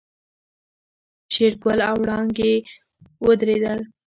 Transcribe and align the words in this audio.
شېرګل 1.33 1.79
او 1.89 1.95
وړانګې 2.01 2.53
ودرېدل. 3.25 3.79